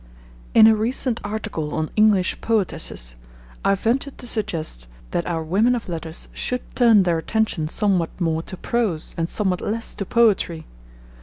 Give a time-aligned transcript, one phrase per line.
[0.55, 3.13] In a recent article on English Poetesses,
[3.63, 8.41] I ventured to suggest that our women of letters should turn their attention somewhat more
[8.41, 10.65] to prose and somewhat less to poetry.